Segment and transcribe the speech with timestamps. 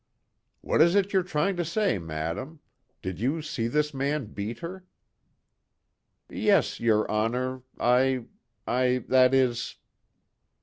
[0.61, 2.59] "What is it you're trying to say, madam?
[3.03, 4.83] Did you see this man beat her?"
[6.27, 7.61] "Yes, your honor....
[7.79, 8.25] I....
[8.65, 9.03] I...
[9.09, 9.75] that is...."